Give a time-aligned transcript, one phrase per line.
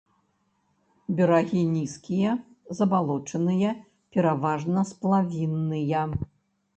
[1.17, 2.31] Берагі нізкія,
[2.79, 3.73] забалочаныя,
[4.15, 6.01] пераважна сплавінныя.